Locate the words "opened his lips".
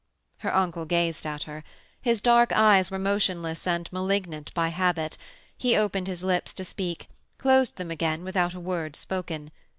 5.77-6.55